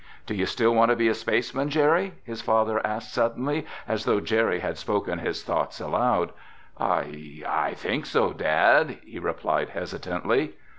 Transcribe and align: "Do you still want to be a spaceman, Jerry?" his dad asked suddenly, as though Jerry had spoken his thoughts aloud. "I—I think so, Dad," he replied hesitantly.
"Do 0.25 0.33
you 0.33 0.47
still 0.47 0.73
want 0.73 0.89
to 0.89 0.95
be 0.95 1.09
a 1.09 1.13
spaceman, 1.13 1.69
Jerry?" 1.69 2.13
his 2.23 2.41
dad 2.41 2.81
asked 2.83 3.13
suddenly, 3.13 3.67
as 3.87 4.03
though 4.05 4.19
Jerry 4.19 4.57
had 4.59 4.79
spoken 4.79 5.19
his 5.19 5.43
thoughts 5.43 5.79
aloud. 5.79 6.31
"I—I 6.79 7.73
think 7.75 8.07
so, 8.07 8.33
Dad," 8.33 8.97
he 9.05 9.19
replied 9.19 9.69
hesitantly. 9.69 10.55